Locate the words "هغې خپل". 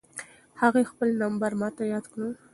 0.61-1.09